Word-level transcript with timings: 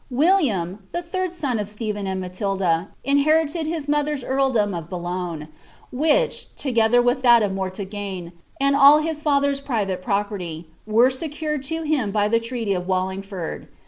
William, 0.09 0.79
the 0.93 1.03
third 1.03 1.35
son 1.35 1.59
of 1.59 1.67
Stephen 1.67 2.07
and 2.07 2.19
Matilda, 2.19 2.87
inherited 3.03 3.67
hia 3.67 3.81
mollMf'l 3.81 4.27
earldom 4.27 4.73
of 4.73 4.89
Boulogne, 4.89 5.47
which, 5.91 6.47
together 6.55 7.03
wiih 7.03 7.21
that 7.21 7.43
of 7.43 7.51
Morlagne, 7.51 8.31
and 8.59 8.75
aO 8.75 8.99
hii 9.03 9.21
father's 9.21 9.59
private 9.61 10.01
property, 10.01 10.67
were 10.87 11.11
secured 11.11 11.61
to 11.65 11.83
him 11.83 12.09
by 12.09 12.27
the 12.27 12.39
treaty 12.39 12.73
of 12.73 12.87
Walling 12.87 13.21
ford. 13.21 13.67